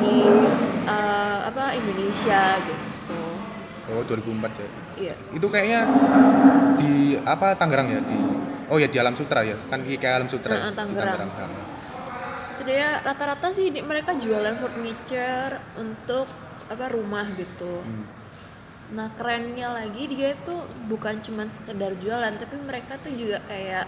di 0.00 0.24
eh, 0.88 1.38
apa 1.44 1.76
Indonesia 1.76 2.42
gitu. 2.56 3.20
oh 3.86 4.02
2004 4.02 4.56
ya 4.56 4.68
Iya. 4.96 5.14
itu 5.30 5.46
kayaknya 5.46 5.80
di 6.74 6.92
apa 7.22 7.52
Tangerang 7.52 7.86
ya 7.86 8.00
di 8.00 8.18
oh 8.66 8.80
ya 8.80 8.88
di 8.88 8.96
Alam 8.96 9.12
Sutra 9.12 9.44
ya 9.44 9.54
kan 9.68 9.84
IKEA 9.84 10.16
Alam 10.16 10.26
Sutra 10.26 10.56
ya, 10.56 10.58
Heeh, 10.64 10.72
di 10.72 10.76
Tangerang. 10.80 11.20
Dia 12.66 13.00
rata-rata 13.06 13.48
sih 13.54 13.70
di- 13.70 13.84
mereka 13.84 14.18
jualan 14.18 14.58
furniture 14.58 15.54
untuk 15.78 16.26
apa 16.66 16.86
rumah 16.90 17.26
gitu. 17.38 17.78
Hmm. 17.80 18.04
Nah 18.92 19.10
kerennya 19.14 19.70
lagi 19.70 20.10
dia 20.10 20.34
itu 20.34 20.54
bukan 20.90 21.18
cuma 21.22 21.46
sekedar 21.46 21.94
jualan 21.98 22.34
tapi 22.38 22.58
mereka 22.62 22.98
tuh 22.98 23.14
juga 23.14 23.38
kayak 23.46 23.86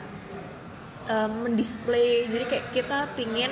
em, 1.06 1.32
mendisplay 1.46 2.26
jadi 2.26 2.44
kayak 2.46 2.66
kita 2.74 2.98
pingin 3.14 3.50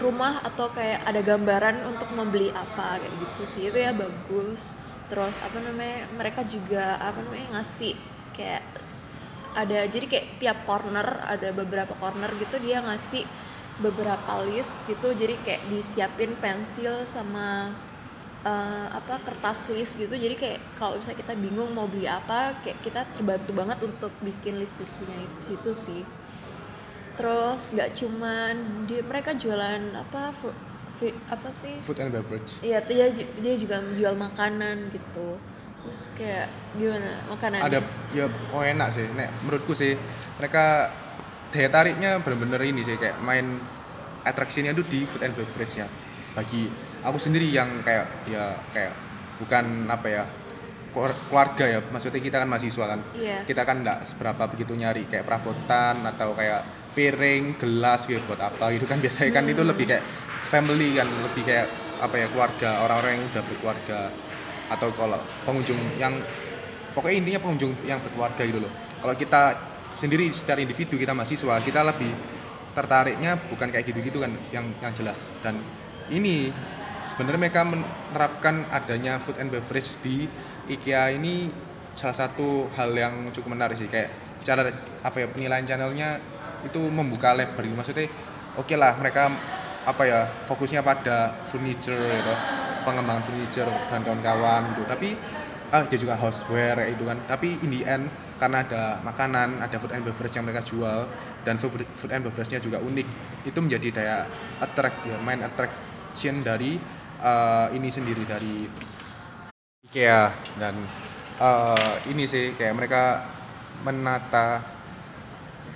rumah 0.00 0.42
atau 0.42 0.68
kayak 0.74 1.06
ada 1.06 1.20
gambaran 1.22 1.86
untuk 1.86 2.10
membeli 2.18 2.50
apa 2.50 2.98
kayak 2.98 3.14
gitu 3.14 3.42
sih 3.46 3.62
itu 3.70 3.78
ya 3.78 3.94
bagus 3.94 4.74
terus 5.08 5.38
apa 5.38 5.60
namanya 5.62 6.08
mereka 6.18 6.42
juga 6.42 6.98
apa 6.98 7.22
namanya 7.22 7.60
ngasih 7.60 7.94
kayak 8.34 8.62
ada 9.54 9.86
jadi 9.86 10.06
kayak 10.10 10.26
tiap 10.42 10.58
corner 10.66 11.06
ada 11.24 11.54
beberapa 11.54 11.94
corner 11.94 12.26
gitu 12.42 12.58
dia 12.58 12.82
ngasih 12.82 13.22
beberapa 13.82 14.38
list 14.46 14.86
gitu 14.86 15.10
jadi 15.10 15.34
kayak 15.42 15.66
disiapin 15.66 16.38
pensil 16.38 17.02
sama 17.02 17.74
eh, 18.44 18.86
apa 18.92 19.18
kertas 19.24 19.72
list 19.74 19.96
gitu. 19.98 20.14
Jadi 20.14 20.36
kayak 20.36 20.60
kalau 20.76 21.00
misalnya 21.00 21.18
kita 21.24 21.34
bingung 21.34 21.72
mau 21.72 21.88
beli 21.88 22.06
apa 22.06 22.54
kayak 22.62 22.78
kita 22.84 23.02
terbantu 23.16 23.50
banget 23.56 23.78
untuk 23.82 24.12
bikin 24.20 24.60
list 24.60 24.78
listnya 24.84 25.16
itu 25.16 25.38
situ 25.40 25.72
sih. 25.72 26.02
Terus 27.18 27.72
nggak 27.74 27.90
cuman 27.96 28.54
di 28.86 29.00
mereka 29.00 29.32
jualan 29.34 29.96
apa 29.96 30.30
fi- 31.00 31.18
apa 31.26 31.48
sih? 31.50 31.80
Food 31.80 31.98
and 32.04 32.12
beverage. 32.12 32.60
Iya, 32.60 32.84
dia 32.84 33.10
dia 33.16 33.54
juga 33.56 33.80
menjual 33.82 34.14
makanan 34.14 34.92
gitu. 34.92 35.40
Terus 35.84 36.00
kayak 36.16 36.48
gimana 36.80 37.20
makanan? 37.28 37.60
ada 37.60 37.78
ya 38.12 38.28
oh 38.52 38.62
enak 38.62 38.88
sih. 38.92 39.06
Nek 39.14 39.30
menurutku 39.44 39.72
sih 39.72 39.96
mereka 40.36 40.90
daya 41.54 41.70
tariknya 41.70 42.18
bener-bener 42.18 42.58
ini 42.66 42.82
sih 42.82 42.98
kayak 42.98 43.22
main 43.22 43.62
atraksinya 44.26 44.74
tuh 44.74 44.82
di 44.90 45.06
food 45.06 45.22
and 45.22 45.38
beverage 45.38 45.78
nya 45.78 45.86
bagi 46.34 46.66
aku 47.06 47.14
sendiri 47.14 47.46
yang 47.46 47.70
kayak 47.86 48.26
ya 48.26 48.58
kayak 48.74 48.90
bukan 49.38 49.86
apa 49.86 50.06
ya 50.10 50.22
keluar- 50.90 51.18
keluarga 51.30 51.64
ya 51.66 51.78
maksudnya 51.90 52.18
kita 52.18 52.42
kan 52.42 52.48
mahasiswa 52.50 52.84
kan. 52.86 53.00
Iya. 53.14 53.38
kita 53.46 53.62
kan 53.66 53.82
nggak 53.82 53.98
seberapa 54.06 54.42
begitu 54.50 54.78
nyari 54.78 55.06
kayak 55.10 55.26
perabotan 55.26 56.06
atau 56.06 56.34
kayak 56.38 56.62
piring 56.94 57.58
gelas 57.58 58.06
gitu 58.06 58.22
buat 58.30 58.38
apa 58.38 58.70
gitu 58.74 58.86
kan. 58.86 59.02
Biasanya 59.02 59.30
kan 59.34 59.44
itu 59.50 59.62
lebih 59.66 59.90
kayak 59.90 60.02
family 60.50 60.94
kan 60.94 61.06
lebih 61.10 61.42
kayak 61.42 61.66
apa 61.98 62.14
ya 62.14 62.26
keluarga 62.30 62.70
orang-orang 62.86 63.18
yang 63.18 63.24
udah 63.30 63.42
berkeluarga. 63.42 64.00
Atau 64.70 64.88
kalau 64.94 65.18
pengunjung 65.42 65.78
yang 65.98 66.14
pokoknya 66.94 67.16
intinya 67.26 67.40
pengunjung 67.42 67.74
yang 67.86 67.98
berkeluarga 67.98 68.42
gitu 68.46 68.62
loh. 68.62 68.72
Kalau 69.02 69.14
kita 69.18 69.42
sendiri 69.94 70.26
secara 70.34 70.58
individu 70.58 70.98
kita 70.98 71.14
mahasiswa 71.14 71.54
kita 71.62 71.86
lebih 71.86 72.10
tertariknya 72.74 73.38
bukan 73.38 73.70
kayak 73.70 73.86
gitu-gitu 73.86 74.18
kan 74.20 74.34
yang 74.50 74.66
yang 74.82 74.92
jelas. 74.92 75.30
Dan 75.38 75.62
ini 76.10 76.50
sebenarnya 77.06 77.40
mereka 77.40 77.62
menerapkan 77.62 78.66
adanya 78.74 79.22
food 79.22 79.38
and 79.38 79.54
beverage 79.54 79.96
di 80.02 80.26
IKEA 80.66 81.14
ini 81.14 81.48
salah 81.94 82.26
satu 82.26 82.66
hal 82.74 82.90
yang 82.92 83.30
cukup 83.30 83.54
menarik 83.54 83.78
sih. 83.78 83.86
Kayak 83.86 84.10
secara 84.42 84.66
apa 85.06 85.16
ya 85.22 85.30
penilaian 85.30 85.64
channelnya 85.64 86.18
itu 86.66 86.82
membuka 86.90 87.32
lebar 87.32 87.64
maksudnya 87.70 88.10
oke 88.58 88.74
lah 88.74 88.96
mereka 88.98 89.30
apa 89.84 90.02
ya 90.02 90.20
fokusnya 90.50 90.82
pada 90.82 91.46
furniture 91.46 91.96
gitu. 91.96 92.34
Pengembangan 92.84 93.22
furniture 93.24 93.70
dan 93.88 94.02
kawan-kawan 94.04 94.74
gitu. 94.74 94.82
Tapi 94.84 95.16
ah 95.72 95.84
dia 95.86 95.98
juga 96.00 96.18
houseware 96.18 96.82
kayak 96.82 96.90
gitu 96.98 97.04
kan. 97.08 97.18
Tapi 97.24 97.48
in 97.64 97.70
the 97.72 97.82
end 97.86 98.10
karena 98.36 98.66
ada 98.66 98.98
makanan 99.00 99.62
ada 99.62 99.76
food 99.78 99.94
and 99.94 100.04
beverage 100.04 100.34
yang 100.34 100.44
mereka 100.44 100.66
jual 100.66 101.06
dan 101.44 101.60
food, 101.60 101.84
and 101.84 102.24
beverage-nya 102.24 102.58
juga 102.58 102.80
unik 102.80 103.06
itu 103.44 103.58
menjadi 103.60 103.88
daya 103.92 104.16
attract 104.64 105.04
ya 105.04 105.20
main 105.20 105.44
attraction 105.44 106.40
dari 106.40 106.80
eh, 107.20 107.66
ini 107.76 107.88
sendiri 107.92 108.24
dari 108.24 108.64
IKEA. 109.88 110.32
Dan 110.56 110.74
eh, 111.38 111.92
ini 112.10 112.24
sih 112.24 112.56
kayak 112.56 112.74
mereka 112.74 113.02
menata 113.84 114.64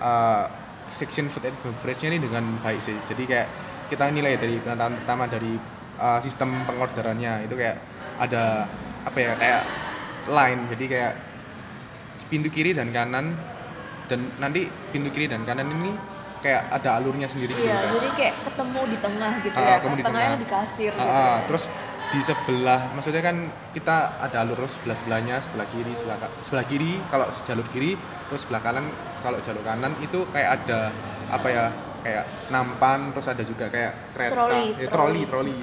eh, 0.00 0.44
section 0.88 1.28
food 1.28 1.52
and 1.52 1.56
beverage-nya 1.60 2.16
ini 2.16 2.18
dengan 2.24 2.58
baik 2.64 2.80
sih. 2.80 2.96
Jadi 3.06 3.22
kayak 3.28 3.48
kita 3.92 4.08
nilai 4.08 4.36
dari 4.40 4.56
penataan 4.56 5.04
pertama 5.04 5.28
dari 5.28 5.52
eh, 6.00 6.20
sistem 6.24 6.64
pengorderannya 6.64 7.44
itu 7.44 7.54
kayak 7.54 7.76
ada 8.18 8.66
apa 9.08 9.18
ya 9.18 9.32
kayak 9.34 9.62
line 10.28 10.60
jadi 10.68 10.84
kayak 10.86 11.12
pintu 12.26 12.48
kiri 12.48 12.70
dan 12.72 12.90
kanan 12.90 13.32
dan 14.04 14.20
nanti 14.36 14.64
pintu 14.90 15.08
kiri 15.08 15.26
dan 15.26 15.42
kanan 15.42 15.68
ini 15.70 15.92
kayak 16.38 16.70
ada 16.70 16.96
alurnya 16.96 17.26
sendiri 17.26 17.50
gitu 17.50 17.64
Iya, 17.64 17.76
guys. 17.82 17.92
jadi 17.94 18.08
kayak 18.14 18.34
ketemu 18.44 18.80
di 18.86 18.98
tengah 18.98 19.32
gitu 19.40 19.56
Ah, 19.56 19.64
ya. 19.64 19.76
ketemu 19.76 19.94
di 19.94 20.04
Tengahnya 20.04 20.28
tengah. 20.28 20.38
di 20.38 20.48
kasir 20.48 20.92
Ah, 20.92 20.98
gitu. 20.98 21.10
ah, 21.10 21.16
ya. 21.18 21.34
terus 21.46 21.64
di 22.08 22.20
sebelah 22.22 22.80
maksudnya 22.90 23.20
kan 23.20 23.36
kita 23.70 23.96
ada 24.18 24.36
alur 24.40 24.64
sebelah 24.64 24.96
sebelahnya 24.96 25.36
sebelah 25.38 25.68
kiri 25.68 25.92
sebelah 25.92 26.16
sebelah 26.40 26.64
kiri 26.64 26.92
kalau 27.06 27.28
jalur 27.28 27.68
kiri 27.68 28.00
terus 28.26 28.40
sebelah 28.44 28.62
kanan 28.62 28.88
kalau 29.20 29.36
jalur 29.38 29.60
kanan 29.60 29.92
itu 30.00 30.24
kayak 30.30 30.50
ada 30.58 30.88
apa 31.28 31.48
ya 31.48 31.64
kayak 32.00 32.24
nampan 32.48 33.12
terus 33.12 33.28
ada 33.28 33.42
juga 33.42 33.68
kayak 33.68 33.92
kereta 34.14 34.32
Troli, 34.32 34.64
eh, 34.74 34.88
troli. 34.88 34.88
troli 34.88 35.22
troli 35.26 35.58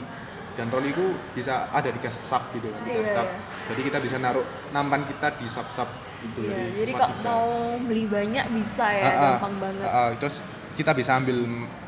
dan 0.56 0.72
troli 0.72 0.90
itu 0.90 1.06
bisa 1.36 1.68
ada 1.70 1.92
di 1.92 2.00
gas 2.00 2.16
sub 2.16 2.44
gitu 2.52 2.72
kan 2.72 2.82
gas 2.84 2.96
Iya, 2.96 3.14
sub 3.14 3.28
iya. 3.28 3.40
jadi 3.70 3.82
kita 3.92 3.98
bisa 4.00 4.16
naruh 4.18 4.46
nampan 4.72 5.04
kita 5.06 5.36
di 5.36 5.46
sub 5.46 5.68
sub 5.70 5.88
itu 6.24 6.42
Iya, 6.48 6.82
jadi 6.82 6.92
kalau 6.96 7.16
mau 7.22 7.48
beli 7.86 8.08
banyak 8.08 8.46
bisa 8.56 8.88
ya, 8.90 9.04
ah, 9.06 9.14
gampang 9.38 9.54
banget. 9.62 9.86
ah, 9.86 9.98
ah, 10.00 10.10
terus 10.16 10.42
kita 10.76 10.92
bisa 10.92 11.12
ambil 11.16 11.38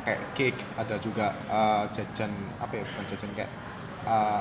kayak 0.05 0.21
cake 0.31 0.59
ada 0.79 0.95
juga 0.95 1.35
uh, 1.47 1.83
jajan 1.91 2.31
apa 2.59 2.79
ya 2.79 2.83
bukan 2.87 3.05
jajan 3.11 3.31
kayak 3.35 3.51
uh, 4.07 4.39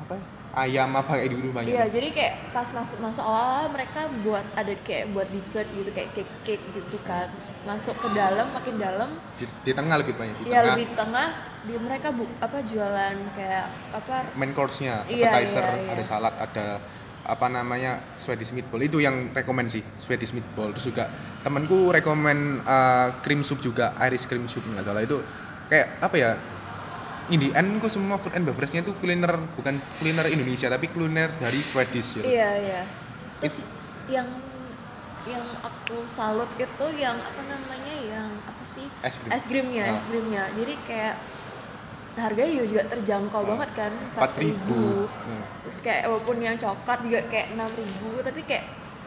apa 0.00 0.12
ya? 0.16 0.24
Ayam 0.54 0.90
apa 0.94 1.18
kayak 1.18 1.30
di 1.34 1.38
rumahnya 1.42 1.70
Iya, 1.74 1.84
jadi 1.90 2.08
kayak 2.14 2.34
pas 2.54 2.68
masuk 2.70 2.98
masuk 3.02 3.24
awal 3.26 3.66
mereka 3.74 4.06
buat 4.22 4.46
ada 4.54 4.72
kayak 4.86 5.10
buat 5.10 5.28
dessert 5.34 5.66
gitu 5.74 5.90
kayak 5.90 6.14
cake 6.14 6.32
cake 6.46 6.64
gitu 6.74 6.98
kan. 7.02 7.26
Terus 7.34 7.50
Masuk 7.66 7.94
ke 7.98 8.08
dalam 8.14 8.46
makin 8.54 8.74
dalam. 8.78 9.10
Di, 9.36 9.44
di 9.66 9.72
tengah 9.74 9.96
lebih 9.98 10.14
banyak 10.14 10.34
ya 10.46 10.62
tengah. 10.62 10.64
lebih 10.74 10.86
tengah. 10.94 11.28
Di 11.64 11.74
mereka 11.80 12.12
bu, 12.12 12.28
apa 12.38 12.58
jualan 12.60 13.16
kayak 13.34 13.66
apa? 13.96 14.16
Main 14.36 14.52
course-nya 14.52 15.02
Iya, 15.08 15.32
appetizer 15.32 15.64
iya, 15.64 15.74
iya. 15.80 15.90
ada 15.96 16.04
salad 16.04 16.34
ada 16.36 16.66
apa 17.24 17.46
namanya 17.48 17.92
Swedish 18.20 18.52
meatball. 18.52 18.84
Itu 18.84 19.00
yang 19.00 19.32
rekomend 19.32 19.72
sih 19.72 19.80
Swedish 19.96 20.36
meatball. 20.36 20.76
Terus 20.76 20.92
juga 20.92 21.08
temanku 21.40 21.88
rekomend 21.88 22.60
uh, 22.62 23.16
cream 23.24 23.40
soup 23.40 23.64
juga 23.64 23.96
Irish 24.06 24.28
cream 24.28 24.44
soup 24.44 24.62
nggak 24.68 24.84
salah. 24.84 25.02
Itu 25.02 25.24
kayak 25.72 26.04
apa 26.04 26.16
ya 26.20 26.30
in 27.26 27.38
the 27.38 27.50
end 27.50 27.78
ku 27.78 27.86
semua 27.86 28.16
food 28.16 28.32
and 28.32 28.44
beverage-nya 28.44 28.80
itu 28.80 28.92
kuliner 28.94 29.32
bukan 29.54 29.76
kuliner 29.96 30.26
Indonesia 30.26 30.68
tapi 30.68 30.88
kuliner 30.88 31.32
dari 31.34 31.60
Swedish 31.60 32.18
gitu. 32.18 32.24
Iya 32.24 32.50
iya. 32.58 32.82
Terus 33.40 33.64
yang 34.06 34.28
yang 35.24 35.46
aku 35.58 36.04
salut 36.04 36.52
gitu 36.54 36.86
yang 36.92 37.16
apa 37.16 37.40
namanya 37.42 37.94
yang 37.98 38.28
apa 38.42 38.60
sih 38.62 38.84
Es 39.00 39.16
krim. 39.16 39.32
es 39.32 39.44
krimnya 39.44 39.82
Ah. 39.82 39.96
es 39.96 40.04
krimnya 40.04 40.52
jadi 40.52 40.74
kayak 40.84 41.14
harganya 42.14 42.60
juga 42.62 42.84
terjangkau 42.86 43.40
Ah. 43.40 43.48
banget 43.50 43.70
kan 43.72 43.92
Empat 44.12 44.36
ribu. 44.36 45.08
Hmm. 45.08 45.42
terus 45.64 45.80
kayak 45.80 46.06
walaupun 46.06 46.36
yang 46.38 46.54
coklat 46.54 47.00
juga 47.00 47.24
kayak 47.24 47.56
enam 47.56 47.72
ribu 47.72 48.20
tapi 48.20 48.40
kayak 48.44 48.64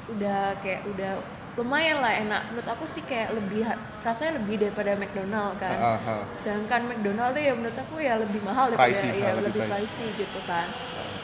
udah 0.10 0.58
kayak 0.58 0.82
udah 0.88 1.12
lumayan 1.58 1.98
lah 2.00 2.14
enak 2.14 2.42
menurut 2.54 2.70
aku 2.70 2.86
sih 2.86 3.02
kayak 3.02 3.34
lebih 3.34 3.66
rasanya 4.06 4.38
lebih 4.38 4.62
daripada 4.62 4.94
McDonald 4.94 5.58
kan 5.58 5.74
Ah, 5.74 5.98
ah. 5.98 6.24
sedangkan 6.30 6.86
McDonald 6.86 7.34
tuh 7.34 7.42
ya 7.42 7.54
menurut 7.58 7.74
aku 7.76 7.96
ya 7.98 8.14
lebih 8.16 8.46
mahal 8.46 8.70
daripada 8.70 8.94
Pricey, 8.94 9.10
ya 9.18 9.34
lebih 9.34 9.44
lebih 9.50 9.62
pricey. 9.66 9.74
pricey 9.74 10.22
gitu 10.22 10.40
kan 10.46 10.68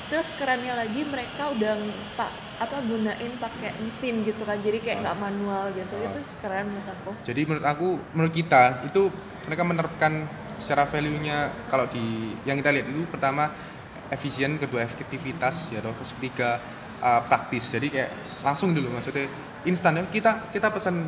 terus 0.09 0.33
kerennya 0.33 0.73
lagi 0.73 1.01
mereka 1.05 1.49
udah 1.49 1.73
pak 2.13 2.31
apa 2.59 2.81
gunain 2.81 3.33
pakai 3.37 3.77
mesin 3.77 4.21
gitu 4.21 4.41
kan 4.41 4.57
jadi 4.57 4.77
kayak 4.77 4.97
nggak 5.01 5.17
manual 5.17 5.69
gitu 5.71 5.95
Ah. 6.01 6.09
itu 6.09 6.19
keren 6.37 6.65
menurut 6.67 6.89
aku 6.89 7.09
Jadi 7.23 7.41
menurut 7.45 7.65
aku, 7.65 7.87
menurut 8.13 8.33
kita 8.33 8.63
itu 8.83 9.01
mereka 9.45 9.63
menerapkan 9.63 10.13
secara 10.57 10.85
value-nya 10.85 11.37
kalau 11.67 11.85
di 11.85 12.33
yang 12.43 12.55
kita 12.55 12.71
lihat 12.71 12.87
itu 12.87 13.03
pertama 13.05 13.49
efisien, 14.09 14.55
kedua 14.55 14.81
efektivitas, 14.81 15.73
ya 15.73 15.81
terus 15.81 16.13
ketiga 16.15 16.61
uh, 17.01 17.19
praktis. 17.25 17.65
Jadi 17.67 17.89
kayak 17.89 18.11
langsung 18.39 18.71
dulu 18.71 18.93
maksudnya 18.93 19.25
instan 19.65 19.99
kita 20.11 20.51
kita 20.51 20.67
pesan 20.71 21.07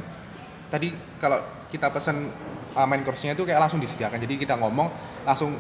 tadi 0.72 0.92
kalau 1.20 1.40
kita 1.72 1.92
pesan 1.92 2.32
uh, 2.76 2.88
main 2.88 3.02
course-nya 3.04 3.36
itu 3.36 3.44
kayak 3.44 3.60
langsung 3.60 3.80
disediakan. 3.80 4.18
Jadi 4.22 4.36
kita 4.40 4.56
ngomong 4.60 4.88
langsung 5.28 5.56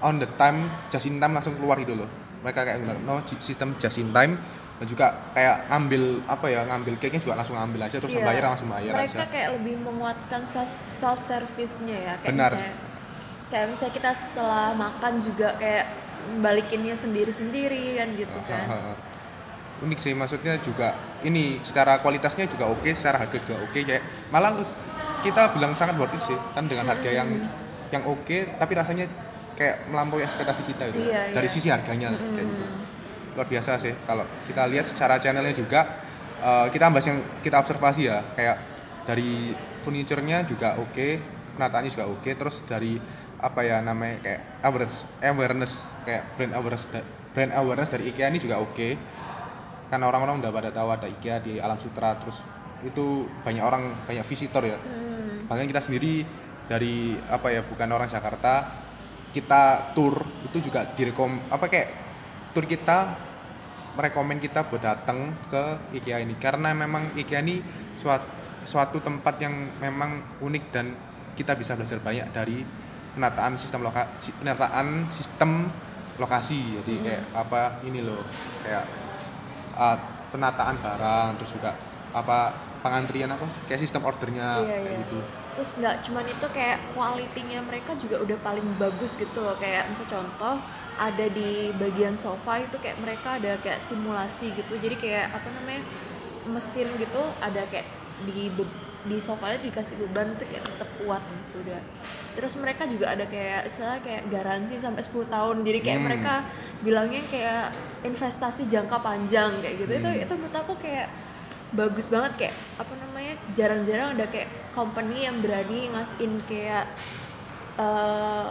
on 0.00 0.16
the 0.18 0.28
time, 0.40 0.64
just 0.88 1.06
in 1.06 1.20
time 1.20 1.36
langsung 1.36 1.54
keluar 1.58 1.76
gitu 1.78 1.94
loh. 1.94 2.08
Mereka 2.40 2.64
kayak 2.64 2.78
gunakan 2.82 3.02
no, 3.04 3.20
sistem 3.38 3.76
just 3.76 4.00
in 4.00 4.10
time 4.16 4.40
dan 4.80 4.86
juga 4.88 5.06
kayak 5.36 5.68
ngambil 5.68 6.24
apa 6.24 6.46
ya 6.48 6.64
ngambil 6.64 6.96
cake-nya 6.96 7.20
juga 7.20 7.36
langsung 7.36 7.52
ambil 7.60 7.84
aja 7.84 8.00
terus 8.00 8.16
Iya. 8.16 8.24
bayar 8.24 8.42
langsung 8.48 8.72
bayar 8.72 8.96
mereka 8.96 9.12
aja. 9.20 9.28
kayak 9.28 9.48
lebih 9.60 9.76
menguatkan 9.76 10.40
self 10.88 11.20
service-nya 11.20 11.96
ya 12.00 12.14
kayak 12.24 12.32
Benar. 12.32 12.52
misalnya 12.56 12.72
kayak 13.52 13.66
misalnya 13.68 13.94
kita 14.00 14.10
setelah 14.16 14.66
makan 14.72 15.12
juga 15.20 15.48
kayak 15.60 15.84
balikinnya 16.40 16.96
sendiri-sendiri 16.96 18.00
kan 18.00 18.08
gitu 18.16 18.38
kan. 18.48 18.66
Unik 19.80 19.98
sih 19.98 20.12
maksudnya 20.12 20.56
juga 20.60 20.92
ini 21.24 21.56
secara 21.60 22.00
kualitasnya 22.00 22.48
juga 22.48 22.68
oke 22.68 22.88
secara 22.92 23.24
harga 23.24 23.36
juga 23.40 23.56
oke 23.64 23.78
kayak 23.80 24.02
malah 24.28 24.56
kita 25.20 25.52
bilang 25.56 25.72
sangat 25.76 25.96
worth 26.00 26.16
it 26.16 26.22
sih 26.24 26.36
kan 26.56 26.64
dengan 26.68 26.88
harga 26.88 27.10
yang 27.12 27.28
yang 27.90 28.02
oke 28.04 28.38
tapi 28.60 28.72
rasanya 28.76 29.08
kayak 29.56 29.88
melampaui 29.92 30.24
ekspektasi 30.24 30.62
kita 30.64 30.88
itu 30.88 31.04
Iya, 31.04 31.36
dari 31.36 31.48
iya. 31.48 31.52
sisi 31.52 31.68
harganya 31.68 32.08
kayak 32.16 32.46
gitu. 32.48 32.64
Luar 33.36 33.46
biasa 33.48 33.76
sih 33.76 33.92
kalau 34.08 34.24
kita 34.48 34.64
lihat 34.72 34.88
secara 34.88 35.20
channelnya 35.20 35.52
juga 35.52 36.00
eh, 36.40 36.66
kita 36.72 36.88
bahas 36.88 37.06
yang 37.08 37.20
kita 37.44 37.60
observasi 37.60 38.08
ya 38.08 38.24
kayak 38.32 38.56
dari 39.04 39.52
furniture-nya 39.84 40.44
juga 40.48 40.76
oke 40.80 41.20
penataannya 41.56 41.90
juga 41.92 42.06
oke 42.08 42.30
terus 42.32 42.64
dari 42.64 42.96
apa 43.40 43.60
ya 43.64 43.80
namanya 43.80 44.20
kayak 44.20 44.40
awareness 44.64 45.08
awareness 45.20 45.72
kayak 46.04 46.22
brand 46.36 46.52
awareness 46.56 46.84
brand 47.32 47.52
awareness 47.56 47.88
dari 47.88 48.12
IKEA 48.12 48.28
ini 48.28 48.38
juga 48.40 48.60
oke 48.60 48.88
karena 49.90 50.06
orang-orang 50.06 50.38
udah 50.38 50.50
pada 50.54 50.70
tahu 50.70 50.88
ada 50.94 51.10
IKEA 51.10 51.42
di 51.42 51.58
Alam 51.58 51.76
Sutra 51.76 52.14
terus 52.14 52.46
itu 52.86 53.26
banyak 53.42 53.60
orang 53.60 54.06
banyak 54.06 54.22
visitor 54.22 54.62
ya. 54.62 54.78
Bahkan 55.50 55.66
kita 55.66 55.82
sendiri 55.82 56.22
dari 56.70 57.18
apa 57.26 57.50
ya 57.50 57.66
bukan 57.66 57.90
orang 57.90 58.06
Jakarta 58.06 58.86
kita 59.34 59.90
tour 59.92 60.22
itu 60.46 60.70
juga 60.70 60.86
direkom 60.94 61.42
apa 61.50 61.66
kayak 61.66 61.88
tour 62.54 62.70
kita 62.70 63.18
merekomen 63.98 64.38
kita 64.38 64.70
buat 64.70 64.78
datang 64.78 65.34
ke 65.50 65.92
IKEA 65.98 66.22
ini. 66.22 66.38
Karena 66.38 66.70
memang 66.70 67.10
IKEA 67.18 67.42
ini 67.42 67.58
suatu, 67.90 68.30
suatu 68.62 69.02
tempat 69.02 69.42
yang 69.42 69.74
memang 69.82 70.38
unik 70.38 70.64
dan 70.70 70.94
kita 71.34 71.58
bisa 71.58 71.74
belajar 71.74 71.98
banyak 71.98 72.26
dari 72.30 72.62
penataan 73.18 73.58
sistem 73.58 73.82
loka, 73.82 74.06
si- 74.22 74.34
penataan 74.38 75.10
sistem 75.10 75.66
lokasi. 76.22 76.78
Jadi 76.78 76.94
kayak 77.02 77.22
apa 77.34 77.82
ini 77.82 78.06
loh 78.06 78.22
kayak 78.62 78.99
uh, 79.80 79.96
penataan 80.30 80.76
barang 80.78 81.40
terus 81.40 81.56
juga 81.56 81.72
apa 82.10 82.52
pengantrian 82.82 83.30
apa 83.30 83.46
kayak 83.66 83.80
sistem 83.82 84.02
ordernya 84.04 84.60
Iya, 84.60 84.66
kayak 84.66 84.82
iya. 84.84 85.00
gitu. 85.06 85.18
Terus 85.56 85.70
nggak 85.82 85.96
cuman 86.06 86.24
itu 86.26 86.46
kayak 86.50 86.78
kualitinya 86.96 87.58
mereka 87.66 87.92
juga 87.98 88.16
udah 88.22 88.38
paling 88.40 88.66
bagus 88.80 89.16
gitu 89.16 89.38
loh. 89.40 89.56
Kayak 89.60 89.90
misal 89.92 90.06
contoh 90.08 90.56
ada 91.00 91.26
di 91.32 91.72
bagian 91.76 92.14
sofa 92.16 92.60
itu 92.60 92.76
kayak 92.80 92.98
mereka 93.00 93.36
ada 93.40 93.56
kayak 93.60 93.80
simulasi 93.82 94.52
gitu. 94.56 94.74
Jadi 94.80 94.96
kayak 94.96 95.32
apa 95.32 95.48
namanya 95.52 95.82
mesin 96.48 96.88
gitu 96.96 97.20
ada 97.44 97.62
kayak 97.68 97.86
di 98.24 98.48
di 99.00 99.16
sofanya 99.16 99.56
dikasih 99.64 99.96
beban 99.96 100.36
tuh 100.36 100.44
kayak 100.44 100.64
tetap 100.68 100.88
kuat 101.00 101.22
gitu 101.24 101.64
udah. 101.64 101.80
Terus 102.36 102.52
mereka 102.60 102.84
juga 102.84 103.10
ada 103.10 103.24
kayak 103.24 103.64
istilah 103.64 103.98
kayak 104.04 104.28
garansi 104.28 104.76
sampai 104.76 105.00
10 105.00 105.24
tahun. 105.26 105.56
Jadi 105.64 105.78
kayak 105.80 105.98
Hmm. 105.98 106.06
mereka 106.06 106.34
bilangnya 106.80 107.22
kayak 107.32 107.64
investasi 108.04 108.68
jangka 108.68 109.00
panjang 109.00 109.56
kayak 109.64 109.76
gitu. 109.80 109.92
Itu 110.04 110.08
Hmm. 110.08 110.22
itu 110.24 110.32
menurut 110.36 110.56
aku 110.56 110.72
kayak 110.78 111.08
bagus 111.72 112.06
banget. 112.06 112.32
Kayak 112.36 112.54
apa 112.76 112.92
namanya 112.96 113.34
jarang-jarang 113.56 114.08
ada 114.20 114.26
kayak 114.28 114.48
company 114.70 115.24
yang 115.24 115.40
berani 115.40 115.88
ngasihin 115.90 116.36
kayak 116.44 116.84
eh, 117.80 118.46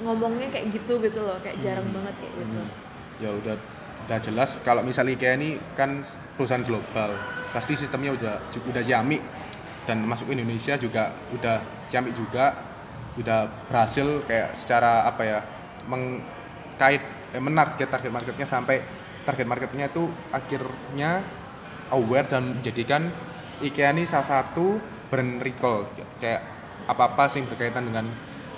ngomongnya 0.00 0.48
kayak 0.48 0.72
gitu 0.72 0.96
gitu 1.04 1.20
loh. 1.20 1.36
Kayak 1.44 1.60
jarang 1.60 1.88
banget 1.92 2.14
kayak 2.24 2.34
gitu. 2.40 2.60
Ya 3.20 3.30
udah 3.36 3.56
udah 4.08 4.18
jelas. 4.24 4.64
Kalau 4.64 4.80
misalnya 4.80 5.12
IKEA 5.12 5.36
ini 5.36 5.60
kan 5.76 6.00
perusahaan 6.40 6.64
global. 6.64 7.12
Pasti 7.52 7.76
sistemnya 7.76 8.16
udah 8.16 8.40
udah 8.64 8.80
jami 8.82 9.20
dan 9.88 10.04
masuk 10.04 10.32
Indonesia 10.32 10.76
juga 10.76 11.12
udah 11.32 11.86
jami 11.88 12.12
juga 12.12 12.54
udah 13.18 13.50
berhasil 13.66 14.22
kayak 14.24 14.54
secara 14.54 15.04
apa 15.04 15.22
ya 15.26 15.38
mengkait 15.90 17.02
eh, 17.34 17.42
menarget 17.42 17.90
target 17.90 18.12
marketnya 18.12 18.46
sampai 18.46 18.80
target 19.26 19.46
marketnya 19.46 19.90
itu 19.90 20.08
akhirnya 20.30 21.20
aware 21.90 22.26
dan 22.26 22.60
menjadikan 22.60 23.10
IKEA 23.60 23.92
ini 23.92 24.08
salah 24.08 24.40
satu 24.40 24.80
brand 25.12 25.42
recall. 25.42 25.90
Kayak 26.16 26.40
apa 26.88 27.12
apa 27.12 27.24
sih 27.28 27.44
berkaitan 27.44 27.86
dengan 27.86 28.08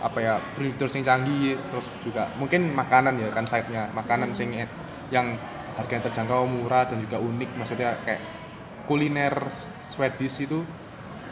apa 0.02 0.18
ya 0.18 0.34
furniture 0.54 0.90
yang 0.98 1.04
canggih 1.06 1.54
terus 1.70 1.86
juga 2.02 2.26
mungkin 2.34 2.74
makanan 2.74 3.22
ya 3.22 3.30
kan 3.30 3.46
side-nya 3.46 3.86
makanan 3.94 4.34
sing 4.34 4.50
e- 4.50 4.66
yang 5.14 5.38
harganya 5.78 6.10
terjangkau 6.10 6.46
murah 6.46 6.86
dan 6.86 7.02
juga 7.02 7.18
unik. 7.18 7.50
Maksudnya 7.58 7.98
kayak 8.06 8.22
kuliner 8.86 9.34
Swedish 9.92 10.44
itu 10.44 10.62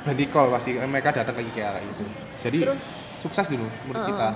recall 0.08 0.48
pasti 0.48 0.80
mereka 0.80 1.12
datang 1.12 1.36
ke 1.36 1.42
IKEA 1.52 1.76
kayak 1.76 1.86
gitu. 1.92 2.04
Jadi 2.40 2.58
Terus, 2.64 3.04
sukses 3.20 3.46
dulu 3.52 3.68
menurut 3.84 4.16
kita. 4.16 4.28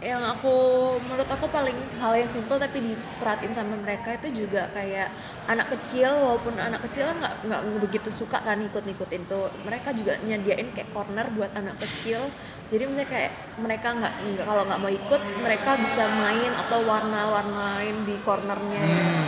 Yang 0.00 0.22
aku 0.32 0.56
menurut 1.04 1.28
aku 1.28 1.46
paling 1.52 1.76
hal 2.00 2.16
yang 2.16 2.24
simple 2.24 2.56
tapi 2.56 2.80
diperhatiin 2.80 3.52
sama 3.52 3.76
mereka 3.76 4.16
itu 4.16 4.48
juga 4.48 4.72
kayak 4.72 5.12
anak 5.44 5.68
kecil 5.76 6.08
walaupun 6.08 6.56
anak 6.56 6.80
kecil 6.88 7.12
kan 7.12 7.16
nggak 7.20 7.34
nggak 7.52 7.60
begitu 7.84 8.08
suka 8.08 8.40
kan 8.40 8.56
ikut-ikutin 8.64 9.28
tuh. 9.28 9.52
Mereka 9.68 9.92
juga 9.92 10.16
nyediain 10.24 10.72
kayak 10.72 10.88
corner 10.96 11.28
buat 11.36 11.52
anak 11.52 11.76
kecil. 11.84 12.32
Jadi 12.72 12.82
misalnya 12.88 13.10
kayak 13.12 13.32
mereka 13.60 13.88
nggak 13.92 14.14
nggak 14.24 14.46
kalau 14.48 14.62
nggak 14.64 14.80
mau 14.80 14.92
ikut 14.92 15.22
mereka 15.44 15.70
bisa 15.76 16.08
main 16.16 16.52
atau 16.56 16.80
warna-warnain 16.88 17.96
di 18.08 18.16
cornernya 18.24 18.82
yang, 18.88 19.20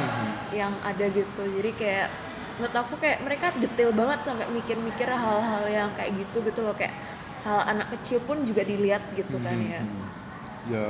yang 0.57 0.73
ada 0.81 1.05
gitu. 1.13 1.45
Jadi 1.45 1.71
kayak 1.77 2.32
menurut 2.59 2.77
aku 2.77 2.95
kayak 3.01 3.25
mereka 3.25 3.53
detail 3.57 3.91
banget 3.93 4.19
sampai 4.25 4.47
mikir-mikir 4.53 5.09
hal-hal 5.09 5.65
yang 5.69 5.89
kayak 5.97 6.13
gitu 6.17 6.45
gitu 6.45 6.61
loh 6.65 6.77
kayak 6.77 6.93
hal 7.43 7.65
anak 7.67 7.91
kecil 7.99 8.23
pun 8.23 8.45
juga 8.47 8.63
dilihat 8.63 9.03
gitu 9.19 9.41
kan 9.43 9.57
ya. 9.59 9.83
ya 10.71 10.85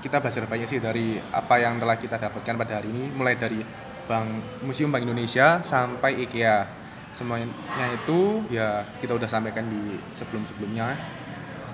kita 0.00 0.22
belajar 0.22 0.46
banyak 0.46 0.68
sih 0.68 0.78
dari 0.78 1.18
apa 1.18 1.58
yang 1.58 1.82
telah 1.82 1.96
kita 1.98 2.16
dapatkan 2.20 2.54
pada 2.54 2.72
hari 2.78 2.94
ini 2.94 3.10
mulai 3.10 3.34
dari 3.34 3.58
Bank 4.06 4.62
Museum 4.62 4.88
Bank 4.94 5.02
Indonesia 5.02 5.60
sampai 5.60 6.14
IKEA. 6.26 6.68
Semuanya 7.10 7.50
itu 7.90 8.44
ya 8.52 8.86
kita 9.02 9.18
udah 9.18 9.26
sampaikan 9.26 9.66
di 9.66 9.98
sebelum-sebelumnya. 10.14 10.94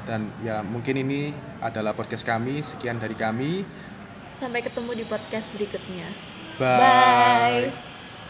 Dan 0.03 0.33
ya 0.43 0.65
mungkin 0.65 0.99
ini 0.99 1.31
adalah 1.63 1.95
podcast 1.95 2.27
kami 2.27 2.65
sekian 2.65 2.99
dari 2.99 3.15
kami. 3.15 3.63
Sampai 4.33 4.65
ketemu 4.65 4.97
di 4.97 5.05
podcast 5.05 5.53
berikutnya. 5.53 6.09
Bye, 6.57 6.81
Bye. 6.81 7.92